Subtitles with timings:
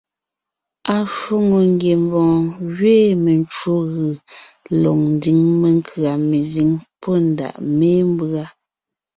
[0.97, 2.43] Ashwòŋo ngiembɔɔn
[2.75, 4.11] gẅiin mencwò gʉ̀
[4.81, 6.69] lɔg ńdiŋ menkʉ̀a mezíŋ
[7.01, 8.45] pɔ́ ndàʼ mémbʉa.